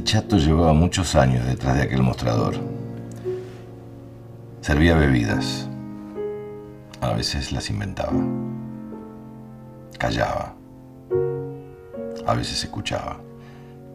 [0.00, 2.54] El chato llevaba muchos años detrás de aquel mostrador.
[4.62, 5.68] Servía bebidas.
[7.02, 8.14] A veces las inventaba.
[9.98, 10.54] Callaba.
[12.26, 13.20] A veces escuchaba.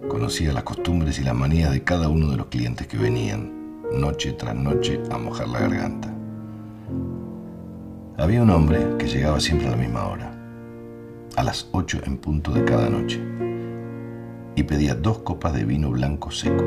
[0.08, 4.34] Conocía las costumbres y las manías de cada uno de los clientes que venían, noche
[4.34, 6.14] tras noche, a mojar la garganta.
[8.18, 10.32] Había un hombre que llegaba siempre a la misma hora,
[11.36, 13.55] a las ocho en punto de cada noche
[14.56, 16.64] y pedía dos copas de vino blanco seco.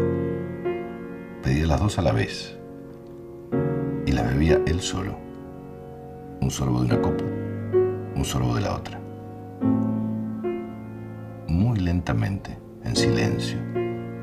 [1.43, 2.57] Pedía las dos a la vez
[4.07, 5.17] y las bebía él solo.
[6.41, 7.25] Un sorbo de una copa,
[8.15, 9.01] un sorbo de la otra.
[11.49, 13.59] Muy lentamente, en silencio,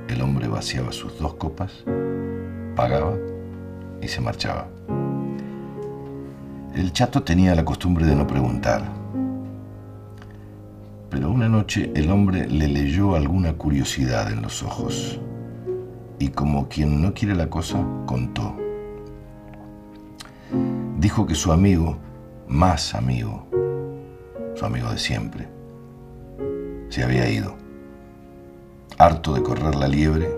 [0.08, 1.84] el hombre vaciaba sus dos copas,
[2.75, 3.16] pagaba
[4.02, 4.68] y se marchaba.
[6.75, 9.05] El chato tenía la costumbre de no preguntar
[11.74, 15.20] el hombre le leyó alguna curiosidad en los ojos
[16.20, 18.56] y como quien no quiere la cosa, contó.
[21.00, 21.98] Dijo que su amigo,
[22.48, 23.48] más amigo,
[24.54, 25.48] su amigo de siempre,
[26.90, 27.56] se había ido.
[28.98, 30.30] Harto de correr la liebre,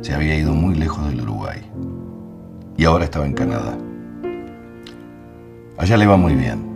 [0.00, 1.60] se había ido muy lejos del Uruguay
[2.76, 3.76] y ahora estaba en Canadá.
[5.76, 6.73] Allá le va muy bien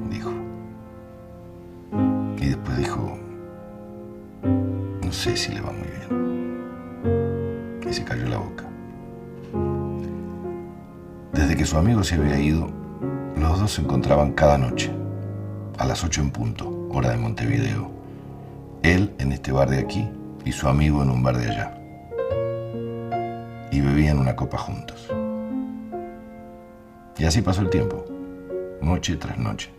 [5.36, 6.08] si le va muy bien.
[7.88, 8.64] Y se cayó la boca.
[11.32, 12.70] Desde que su amigo se había ido,
[13.36, 14.90] los dos se encontraban cada noche,
[15.78, 17.90] a las ocho en punto, hora de Montevideo.
[18.82, 20.08] Él en este bar de aquí
[20.44, 21.74] y su amigo en un bar de allá.
[23.70, 25.08] Y bebían una copa juntos.
[27.18, 28.04] Y así pasó el tiempo,
[28.80, 29.70] noche tras noche.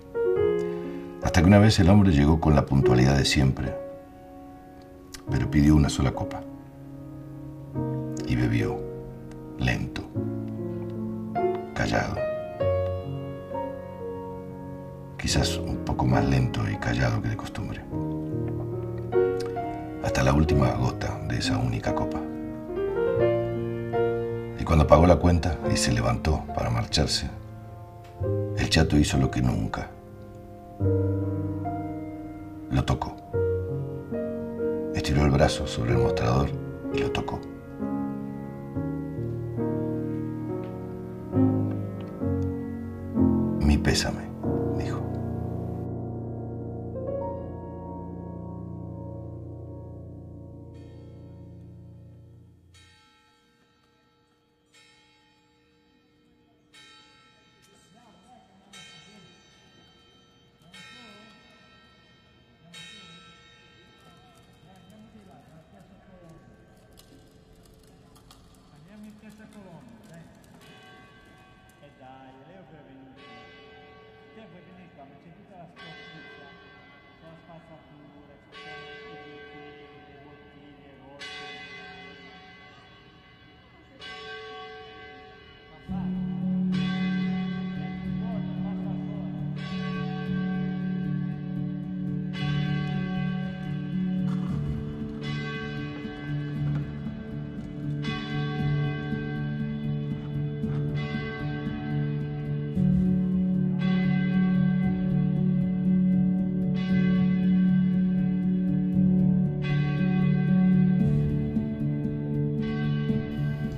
[1.24, 3.89] Hasta que una vez el hombre llegó con la puntualidad de siempre
[5.32, 6.42] pero pidió una sola copa.
[8.28, 8.80] Y bebió,
[9.58, 10.04] lento,
[11.74, 12.16] callado.
[15.18, 17.82] Quizás un poco más lento y callado que de costumbre.
[20.04, 22.20] Hasta la última gota de esa única copa.
[24.60, 27.30] Y cuando pagó la cuenta y se levantó para marcharse,
[28.58, 29.90] el chato hizo lo que nunca.
[32.72, 33.16] Lo tocó
[35.10, 36.50] estiró el brazo sobre el mostrador
[36.94, 37.42] y lo tocó.
[43.60, 44.29] Mi pésame.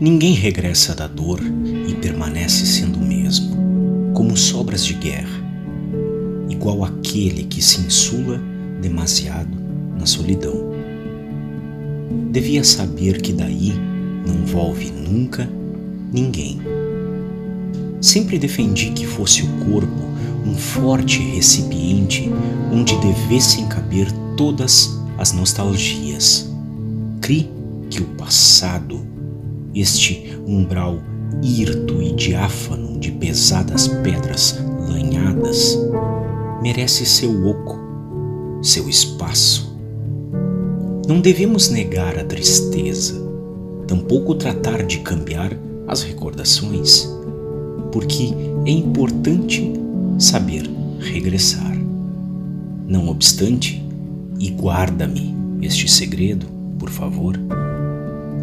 [0.01, 1.39] Ninguém regressa da dor
[1.87, 3.55] e permanece sendo o mesmo,
[4.15, 5.39] como sobras de guerra,
[6.49, 8.41] igual aquele que se insula
[8.81, 9.55] demasiado
[9.95, 10.71] na solidão.
[12.31, 13.73] Devia saber que daí
[14.25, 15.47] não volve nunca
[16.11, 16.59] ninguém.
[18.01, 20.01] Sempre defendi que fosse o corpo
[20.43, 22.27] um forte recipiente
[22.73, 26.51] onde devessem caber todas as nostalgias.
[27.21, 27.51] Cri
[27.87, 29.10] que o passado
[29.73, 31.01] este umbral
[31.41, 35.77] hirto e diáfano de pesadas pedras lanhadas,
[36.61, 37.79] merece seu oco,
[38.61, 39.75] seu espaço.
[41.07, 43.19] Não devemos negar a tristeza,
[43.87, 45.57] tampouco tratar de cambiar
[45.87, 47.09] as recordações,
[47.91, 48.33] porque
[48.65, 49.73] é importante
[50.19, 50.69] saber
[50.99, 51.77] regressar.
[52.87, 53.83] Não obstante,
[54.39, 56.45] e guarda-me este segredo,
[56.77, 57.39] por favor,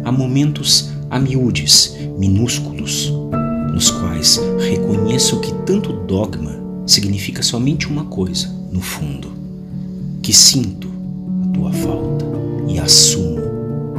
[0.03, 3.11] há momentos a miúdes, minúsculos,
[3.73, 9.29] nos quais reconheço que tanto dogma significa somente uma coisa, no fundo,
[10.21, 10.87] que sinto
[11.43, 12.25] a tua falta
[12.67, 13.39] e assumo,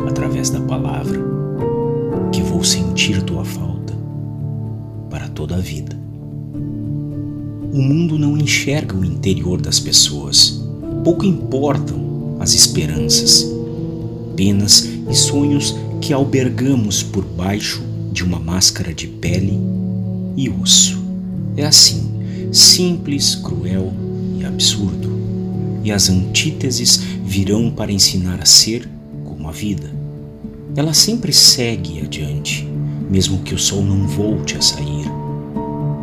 [0.09, 1.21] através da palavra,
[2.33, 3.93] que vou sentir tua falta
[5.09, 5.99] para toda a vida.
[7.73, 10.63] O mundo não enxerga o interior das pessoas,
[11.05, 13.47] pouco importam as esperanças,
[14.37, 17.83] penas e sonhos que albergamos por baixo
[18.13, 19.59] de uma máscara de pele
[20.37, 20.99] e osso.
[21.57, 22.11] É assim,
[22.53, 23.93] simples, cruel
[24.39, 25.11] e absurdo.
[25.85, 28.89] E as antíteses virão para ensinar a ser
[29.25, 29.91] como a vida.
[30.75, 32.67] Ela sempre segue adiante,
[33.11, 35.07] mesmo que o sol não volte a sair.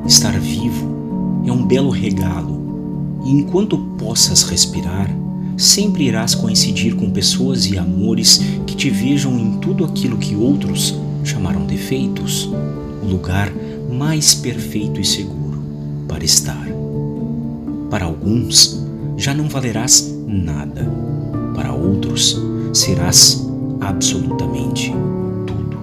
[0.06, 5.10] Estar vivo é um belo regalo, e enquanto possas respirar,
[5.58, 10.96] sempre irás coincidir com pessoas e amores que te vejam em tudo aquilo que outros
[11.24, 12.50] chamaram defeitos,
[13.04, 13.52] o lugar
[13.92, 15.62] mais perfeito e seguro
[16.08, 16.68] para estar.
[17.90, 18.86] Para alguns,
[19.18, 20.86] já não valerás nada,
[21.56, 22.40] para outros,
[22.74, 23.46] serás
[23.82, 24.92] absolutamente
[25.46, 25.78] tudo.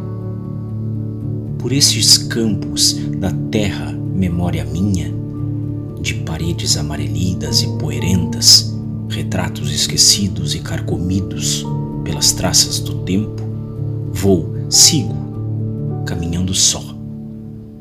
[1.59, 5.13] Por estes campos da terra, memória minha,
[6.01, 8.74] de paredes amarelidas e poeirentas,
[9.09, 11.65] retratos esquecidos e carcomidos
[12.05, 13.43] pelas traças do tempo,
[14.13, 16.83] vou, sigo, caminhando só,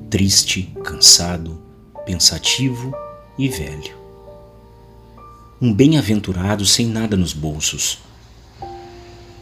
[0.10, 1.60] triste, cansado,
[2.06, 2.94] pensativo
[3.38, 3.96] e velho.
[5.62, 8.00] Um bem-aventurado sem nada nos bolsos.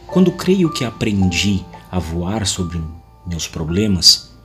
[0.06, 2.80] Quando creio que aprendi a voar sobre
[3.26, 4.36] meus problemas,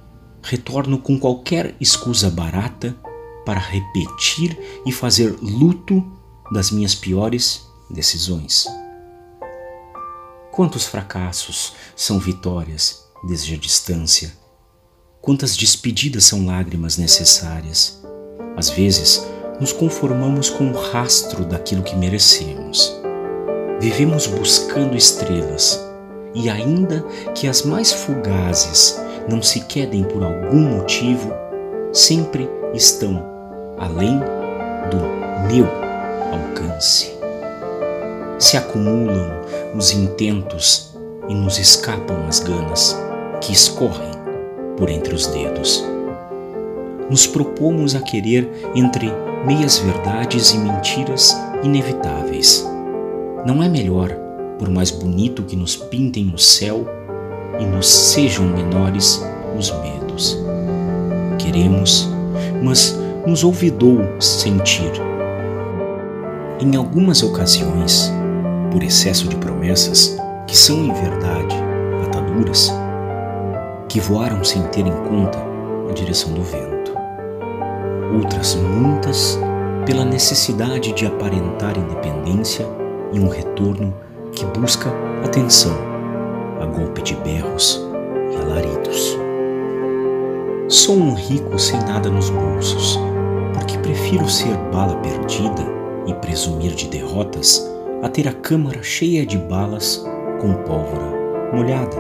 [0.42, 2.96] retorno com qualquer escusa barata
[3.46, 6.17] para repetir e fazer luto
[6.52, 8.68] das minhas piores decisões.
[10.52, 14.32] Quantos fracassos são vitórias desde a distância?
[15.22, 18.02] Quantas despedidas são lágrimas necessárias?
[18.56, 19.26] Às vezes,
[19.60, 22.96] nos conformamos com o rastro daquilo que merecemos.
[23.80, 25.80] Vivemos buscando estrelas,
[26.34, 27.02] e ainda
[27.36, 29.00] que as mais fugazes
[29.30, 31.32] não se quedem por algum motivo,
[31.94, 33.24] sempre estão
[33.78, 34.20] além
[34.90, 35.87] do meu
[36.32, 37.14] alcance.
[38.40, 39.32] Se acumulam
[39.76, 40.96] os intentos
[41.28, 42.96] e nos escapam as ganas
[43.42, 44.12] que escorrem
[44.78, 45.84] por entre os dedos.
[47.10, 49.12] Nos propomos a querer entre
[49.46, 52.66] meias verdades e mentiras inevitáveis.
[53.46, 54.10] Não é melhor,
[54.60, 56.86] por mais bonito que nos pintem o céu
[57.60, 59.24] e nos sejam menores
[59.58, 60.38] os medos.
[61.38, 62.10] Queremos,
[62.62, 64.92] mas nos ouvidou sentir
[66.60, 68.12] em algumas ocasiões,
[68.72, 71.56] por excesso de promessas, que são em verdade
[72.08, 72.74] ataduras,
[73.88, 75.38] que voaram sem ter em conta
[75.90, 76.94] a direção do vento.
[78.16, 79.40] Outras muitas
[79.86, 82.66] pela necessidade de aparentar independência
[83.14, 83.94] e um retorno
[84.32, 84.92] que busca
[85.24, 85.78] atenção
[86.60, 87.88] a golpe de berros
[88.32, 89.18] e alaridos.
[90.68, 93.00] Sou um rico sem nada nos bolsos,
[93.54, 95.77] porque prefiro ser bala perdida
[96.08, 97.70] e presumir de derrotas
[98.02, 100.04] a ter a câmara cheia de balas
[100.40, 101.98] com pólvora molhada.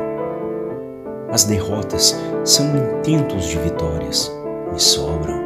[1.29, 4.31] As derrotas são intentos de vitórias,
[4.71, 5.45] me sobram.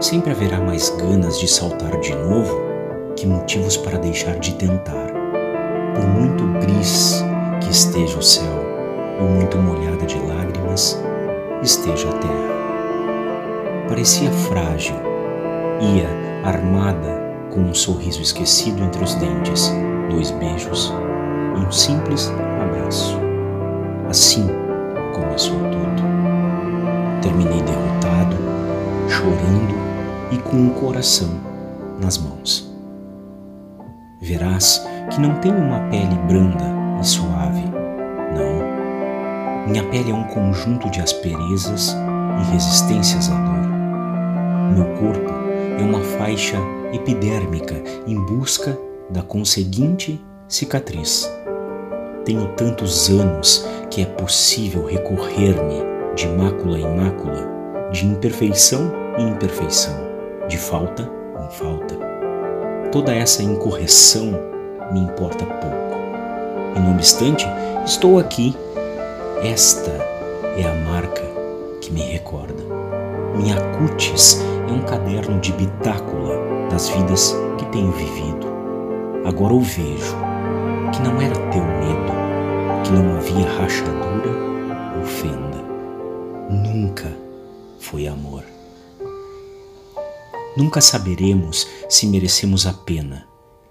[0.00, 2.60] Sempre haverá mais ganas de saltar de novo
[3.16, 5.10] que motivos para deixar de tentar.
[5.94, 7.22] Por muito gris
[7.60, 8.64] que esteja o céu,
[9.20, 10.98] ou muito molhada de lágrimas
[11.62, 12.50] esteja a terra.
[13.88, 14.96] Parecia frágil,
[15.80, 16.08] ia
[16.44, 17.19] armada
[17.50, 19.72] com um sorriso esquecido entre os dentes,
[20.08, 20.92] dois beijos
[21.56, 22.30] e um simples
[22.60, 23.18] abraço.
[24.08, 24.48] Assim
[25.14, 26.02] começou tudo.
[27.22, 28.36] Terminei derrotado,
[29.08, 29.74] chorando
[30.30, 31.28] e com o coração
[32.00, 32.70] nas mãos.
[34.20, 36.64] Verás que não tenho uma pele branda
[37.00, 37.64] e suave,
[38.34, 39.66] não.
[39.66, 41.96] Minha pele é um conjunto de asperezas
[42.40, 43.70] e resistências à dor.
[44.72, 45.30] Meu corpo
[45.78, 46.58] é uma faixa
[46.92, 47.74] epidérmica
[48.06, 48.78] em busca
[49.08, 51.30] da conseguinte cicatriz.
[52.24, 59.94] Tenho tantos anos que é possível recorrer-me de mácula em mácula, de imperfeição em imperfeição,
[60.48, 61.96] de falta em falta.
[62.92, 64.32] Toda essa incorreção
[64.92, 66.00] me importa pouco.
[66.76, 67.46] E não obstante,
[67.84, 68.56] estou aqui.
[69.42, 69.90] Esta
[70.56, 71.22] é a marca
[71.80, 72.62] que me recorda.
[73.36, 76.09] Minha cutis é um caderno de bitácula
[76.70, 78.46] das vidas que tenho vivido.
[79.26, 80.16] Agora eu vejo
[80.92, 82.12] que não era teu medo,
[82.84, 84.30] que não havia rachadura
[84.98, 85.58] ou fenda.
[86.48, 87.12] Nunca
[87.80, 88.44] foi amor.
[90.56, 93.26] Nunca saberemos se merecemos a pena,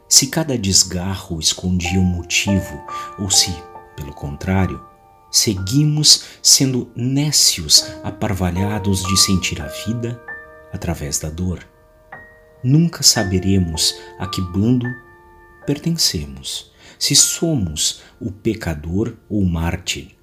[0.08, 2.82] se cada desgarro escondia um motivo
[3.20, 3.54] ou se,
[3.96, 4.82] pelo contrário,
[5.30, 10.20] seguimos sendo nécios aparvalhados de sentir a vida
[10.74, 11.60] através da dor.
[12.64, 14.86] Nunca saberemos a que bando
[15.66, 20.18] pertencemos, se somos o pecador ou mártir,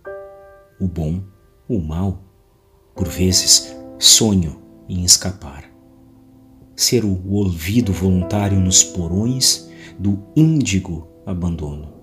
[0.78, 1.22] o bom
[1.68, 2.22] ou o mal.
[2.94, 5.64] Por vezes, sonho em escapar.
[6.74, 11.94] Ser o olvido voluntário nos porões do índigo abandono.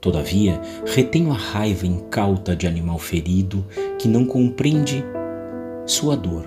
[0.00, 3.64] Todavia, retenho a raiva incauta de animal ferido
[3.98, 5.04] que não compreende
[5.86, 6.44] sua dor.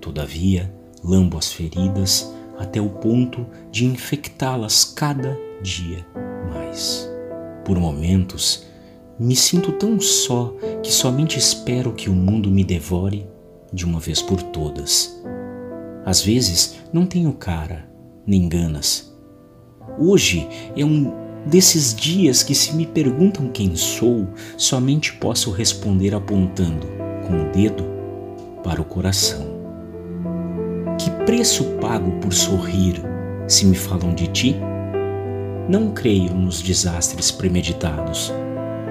[0.00, 6.04] Todavia, lambo as feridas até o ponto de infectá-las cada dia
[6.52, 7.08] mais.
[7.64, 8.66] Por momentos,
[9.18, 13.26] me sinto tão só que somente espero que o mundo me devore
[13.72, 15.22] de uma vez por todas.
[16.04, 17.88] Às vezes não tenho cara,
[18.26, 19.14] nem ganas.
[19.98, 21.12] Hoje é um
[21.44, 26.86] desses dias que, se me perguntam quem sou, somente posso responder apontando
[27.26, 27.84] com o dedo
[28.62, 29.47] para o coração.
[31.28, 33.02] Preço pago por sorrir
[33.46, 34.56] se me falam de ti?
[35.68, 38.32] Não creio nos desastres premeditados.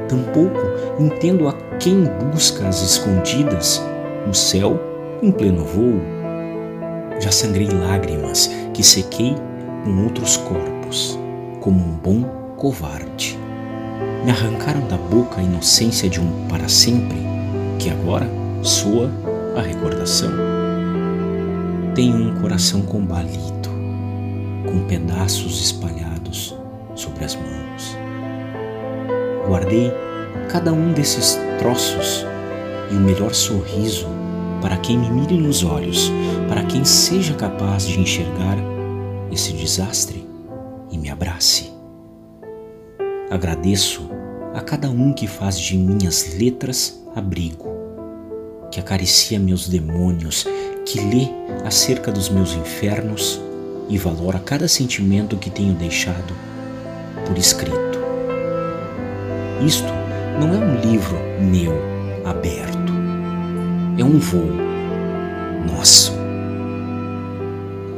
[0.08, 0.62] Tampouco
[1.00, 3.84] entendo a quem busca as escondidas
[4.30, 4.80] o céu
[5.20, 6.00] em pleno voo.
[7.20, 9.34] Já sangrei lágrimas que sequei
[9.84, 11.18] com outros corpos,
[11.60, 12.22] como um bom
[12.56, 13.36] covarde.
[14.24, 17.18] Me arrancaram da boca a inocência de um para sempre,
[17.80, 18.30] que agora
[18.62, 19.10] soa
[19.56, 20.57] a recordação
[21.98, 23.70] tenho um coração combalido,
[24.68, 26.56] com pedaços espalhados
[26.94, 27.98] sobre as mãos.
[29.48, 29.92] Guardei
[30.48, 32.24] cada um desses troços
[32.92, 34.06] e o melhor sorriso
[34.62, 36.12] para quem me mire nos olhos,
[36.48, 38.60] para quem seja capaz de enxergar
[39.32, 40.24] esse desastre
[40.92, 41.74] e me abrace.
[43.32, 44.08] Agradeço
[44.54, 47.77] a cada um que faz de minhas letras abrigo,
[48.78, 50.46] que acaricia meus demônios
[50.86, 51.30] que lê
[51.66, 53.42] acerca dos meus infernos
[53.90, 56.32] e valora cada sentimento que tenho deixado
[57.26, 57.98] por escrito.
[59.66, 59.92] Isto
[60.40, 61.74] não é um livro meu
[62.24, 62.94] aberto,
[63.98, 64.52] é um voo
[65.76, 66.14] nosso.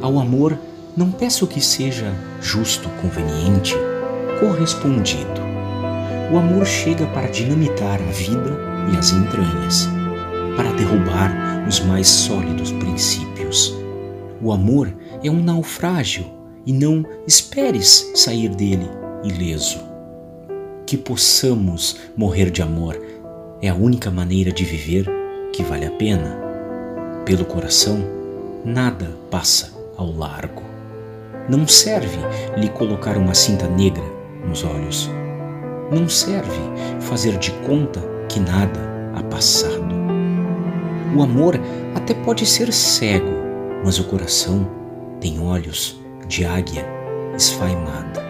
[0.01, 0.57] Ao amor,
[0.95, 3.75] não peço que seja justo, conveniente,
[4.39, 5.41] correspondido.
[6.31, 8.57] O amor chega para dinamitar a vida
[8.93, 9.98] e as entranhas
[10.59, 13.73] para derrubar os mais sólidos princípios.
[14.41, 16.25] O amor é um naufrágio
[16.65, 18.89] e não esperes sair dele
[19.23, 19.79] ileso.
[20.85, 23.01] Que possamos morrer de amor
[23.61, 25.09] é a única maneira de viver
[25.53, 26.37] que vale a pena.
[27.23, 28.03] Pelo coração,
[28.65, 30.63] nada passa ao largo.
[31.47, 32.19] Não serve
[32.57, 34.03] lhe colocar uma cinta negra
[34.45, 35.09] nos olhos.
[35.89, 36.59] Não serve
[36.99, 38.81] fazer de conta que nada
[39.15, 39.98] ha passado.
[41.15, 41.59] O amor
[41.95, 43.31] até pode ser cego,
[43.83, 44.69] mas o coração
[45.19, 46.85] tem olhos de águia
[47.35, 48.23] esfaimada.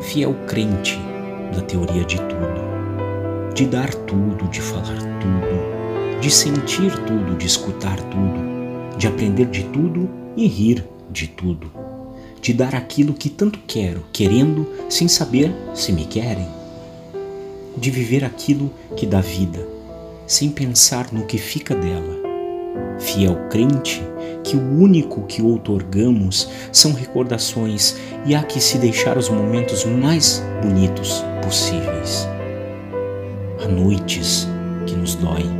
[0.00, 0.98] Fiel crente
[1.54, 8.00] da teoria de tudo, de dar tudo, de falar tudo, de sentir tudo, de escutar
[8.04, 11.70] tudo, de aprender de tudo e rir de tudo,
[12.40, 16.48] de dar aquilo que tanto quero, querendo sem saber se me querem,
[17.76, 19.79] de viver aquilo que dá vida
[20.30, 22.16] sem pensar no que fica dela.
[23.00, 24.00] Fiel crente
[24.44, 30.40] que o único que outorgamos são recordações e há que se deixar os momentos mais
[30.62, 32.28] bonitos possíveis.
[33.60, 34.46] Há noites
[34.86, 35.50] que nos doem,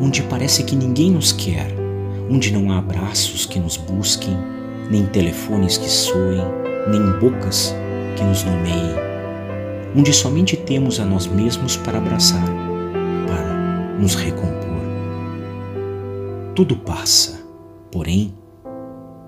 [0.00, 1.66] onde parece que ninguém nos quer,
[2.30, 4.36] onde não há abraços que nos busquem,
[4.88, 6.44] nem telefones que soem,
[6.88, 7.74] nem bocas
[8.16, 8.94] que nos nomeiem,
[9.96, 12.71] onde somente temos a nós mesmos para abraçar,
[14.02, 14.82] nos recompor.
[16.56, 17.46] Tudo passa,
[17.88, 18.36] porém,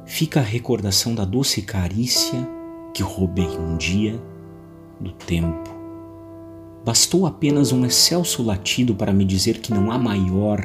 [0.05, 2.45] fica a recordação da doce carícia
[2.93, 4.21] que roubei um dia
[4.99, 5.71] do tempo.
[6.85, 10.61] Bastou apenas um excelso latido para me dizer que não há maior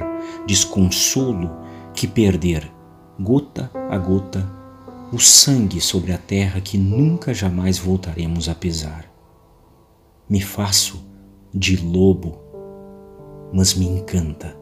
[0.47, 1.51] desconsolo
[1.93, 2.67] que perder,
[3.19, 4.51] gota a gota,
[5.13, 9.05] o sangue sobre a terra que nunca jamais voltaremos a pisar.
[10.27, 11.07] Me faço
[11.53, 12.48] de lobo,
[13.51, 14.55] mas me encanta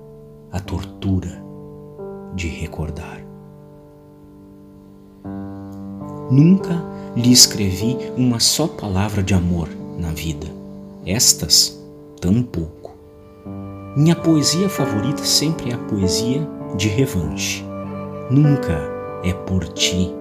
[0.52, 1.42] a tortura
[2.36, 3.26] de recordar.
[6.30, 6.84] Nunca
[7.16, 10.48] lhe escrevi uma só palavra de amor na vida.
[11.06, 11.82] Estas,
[12.20, 12.96] tampouco.
[13.96, 17.66] Minha poesia favorita sempre é a poesia de revanche.
[18.30, 18.78] Nunca
[19.24, 20.14] é por ti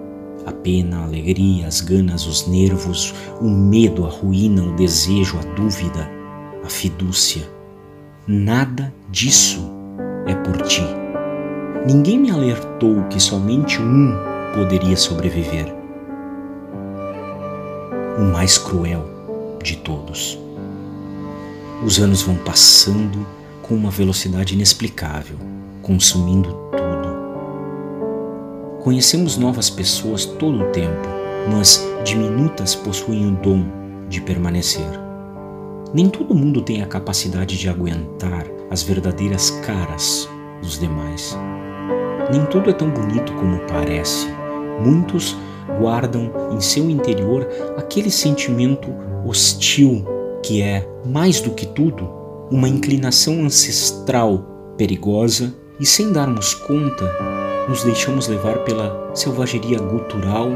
[0.46, 5.54] a pena, a alegria, as ganas, os nervos, o medo, a ruína, o desejo, a
[5.54, 6.08] dúvida,
[6.64, 7.55] a fidúcia.
[8.28, 9.70] Nada disso
[10.26, 10.82] é por ti.
[11.86, 14.16] Ninguém me alertou que somente um
[14.52, 15.72] poderia sobreviver.
[18.18, 19.04] O mais cruel
[19.62, 20.36] de todos.
[21.84, 23.24] Os anos vão passando
[23.62, 25.36] com uma velocidade inexplicável,
[25.80, 27.08] consumindo tudo.
[28.82, 31.08] Conhecemos novas pessoas todo o tempo,
[31.52, 33.64] mas diminutas possuem o dom
[34.08, 35.05] de permanecer.
[35.96, 40.28] Nem todo mundo tem a capacidade de aguentar as verdadeiras caras
[40.60, 41.34] dos demais.
[42.30, 44.26] Nem tudo é tão bonito como parece.
[44.78, 45.34] Muitos
[45.80, 48.92] guardam em seu interior aquele sentimento
[49.24, 50.04] hostil
[50.42, 52.06] que é, mais do que tudo,
[52.50, 57.10] uma inclinação ancestral perigosa e, sem darmos conta,
[57.70, 60.50] nos deixamos levar pela selvageria gutural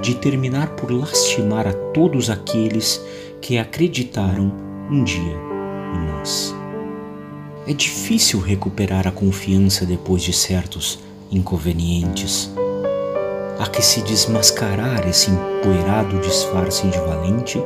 [0.00, 3.04] de terminar por lastimar a todos aqueles
[3.40, 5.36] que acreditaram um dia
[5.94, 6.54] em nós.
[7.66, 10.98] É difícil recuperar a confiança depois de certos
[11.30, 12.50] inconvenientes.
[13.58, 17.58] Há que se desmascarar esse empoeirado disfarce de valente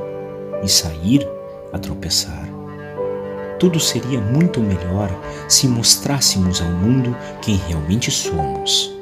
[0.63, 1.27] e sair
[1.73, 2.49] a tropeçar.
[3.59, 5.11] Tudo seria muito melhor
[5.49, 8.97] se mostrássemos ao mundo quem realmente somos.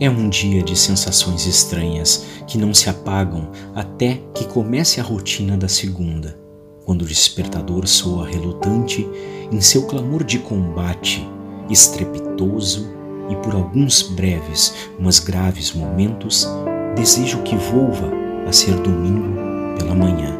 [0.00, 5.56] É um dia de sensações estranhas que não se apagam até que comece a rotina
[5.56, 6.41] da segunda,
[6.84, 9.08] quando o despertador soa relutante
[9.50, 11.26] em seu clamor de combate,
[11.70, 12.88] estrepitoso
[13.30, 16.48] e por alguns breves, mas graves momentos,
[16.96, 18.10] desejo que volva
[18.46, 20.38] a ser domingo pela manhã.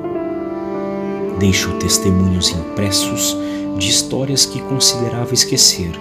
[1.39, 3.37] Deixo testemunhos impressos
[3.79, 5.93] de histórias que considerava esquecer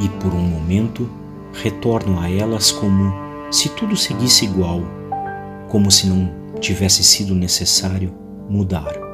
[0.00, 1.08] e, por um momento,
[1.52, 3.12] retorno a elas como
[3.50, 4.82] se tudo seguisse igual,
[5.68, 8.12] como se não tivesse sido necessário
[8.48, 9.07] mudar.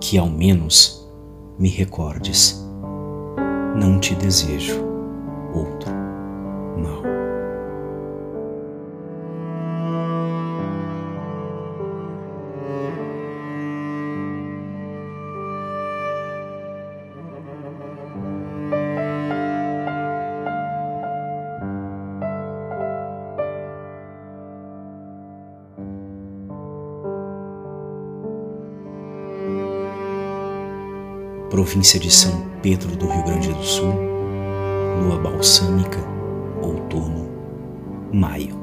[0.00, 1.06] Que ao menos
[1.58, 2.64] me recordes.
[3.76, 4.80] Não te desejo
[5.52, 5.90] outro
[6.76, 7.02] mal.
[31.58, 33.92] Província de São Pedro do Rio Grande do Sul,
[35.02, 35.98] lua balsâmica,
[36.62, 37.28] outono,
[38.12, 38.56] maio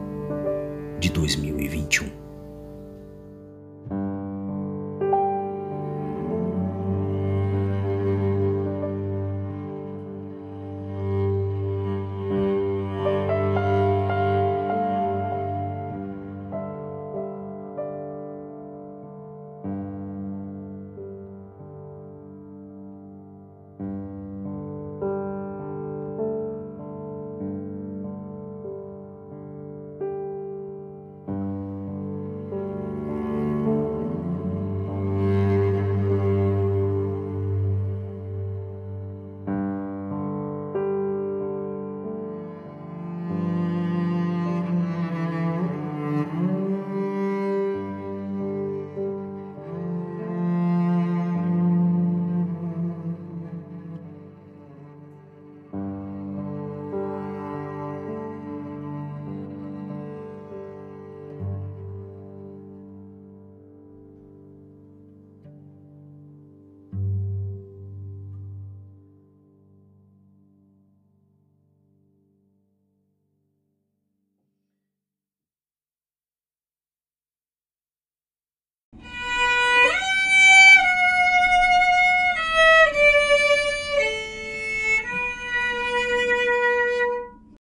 [0.98, 2.25] de 2021.